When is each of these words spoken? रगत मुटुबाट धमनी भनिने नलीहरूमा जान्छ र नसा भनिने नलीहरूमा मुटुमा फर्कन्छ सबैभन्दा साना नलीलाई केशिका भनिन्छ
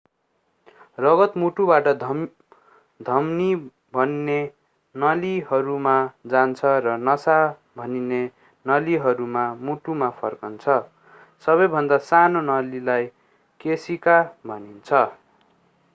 रगत 0.97 1.33
मुटुबाट 1.37 1.87
धमनी 1.99 3.49
भनिने 3.93 4.37
नलीहरूमा 4.95 5.93
जान्छ 6.33 6.71
र 6.85 6.95
नसा 7.03 7.35
भनिने 7.77 8.21
नलीहरूमा 8.65 9.43
मुटुमा 9.69 10.09
फर्कन्छ 10.23 10.79
सबैभन्दा 11.47 11.99
साना 12.07 12.41
नलीलाई 12.49 13.05
केशिका 13.61 14.17
भनिन्छ 14.47 15.03